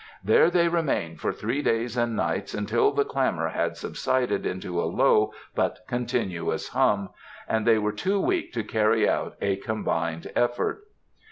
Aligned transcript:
There 0.23 0.49
they 0.49 0.67
remained 0.67 1.19
for 1.21 1.31
three 1.31 1.61
days 1.61 1.95
and 1.95 2.15
nights, 2.15 2.55
until 2.55 2.91
the 2.91 3.05
clamour 3.05 3.49
had 3.49 3.77
subsided 3.77 4.47
into 4.47 4.81
a 4.81 4.85
low 4.89 5.31
but 5.53 5.77
continuous 5.87 6.69
hum, 6.69 7.09
and 7.47 7.67
they 7.67 7.77
were 7.77 7.91
too 7.93 8.19
weak 8.19 8.51
to 8.53 8.63
carry 8.63 9.07
out 9.07 9.35
a 9.41 9.57
combined 9.57 10.31
effort. 10.35 10.87